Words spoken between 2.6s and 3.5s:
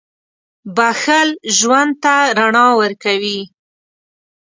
ورکوي.